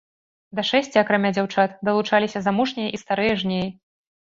Да 0.59 0.63
шэсця, 0.69 0.95
акрамя 1.01 1.31
дзяўчат, 1.35 1.77
далучаліся 1.91 2.39
замужнія 2.49 2.89
і 2.95 3.03
старыя 3.05 3.39
жнеі. 3.45 3.71